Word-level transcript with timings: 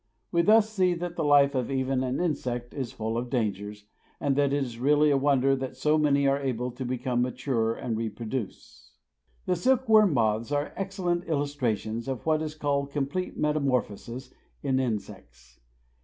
We 0.31 0.41
thus 0.41 0.67
see 0.67 0.95
that 0.95 1.15
the 1.15 1.23
life 1.23 1.53
of 1.53 1.69
even 1.69 2.01
an 2.03 2.19
insect 2.19 2.73
is 2.73 2.91
full 2.91 3.19
of 3.19 3.29
dangers, 3.29 3.85
and 4.19 4.35
that 4.35 4.51
it 4.51 4.63
is 4.63 4.79
really 4.79 5.11
a 5.11 5.15
wonder 5.17 5.55
that 5.55 5.77
so 5.77 5.95
many 5.99 6.25
are 6.27 6.39
able 6.41 6.71
to 6.71 6.83
become 6.83 7.21
mature 7.21 7.75
and 7.75 7.95
reproduce. 7.95 8.93
The 9.45 9.55
silk 9.55 9.87
worm 9.87 10.15
moths 10.15 10.51
are 10.51 10.73
excellent 10.75 11.25
illustrations 11.27 12.07
of 12.07 12.25
what 12.25 12.41
is 12.41 12.55
called 12.55 12.89
complete 12.89 13.37
metamorphosis 13.37 14.33
in 14.63 14.79
insects. 14.79 15.59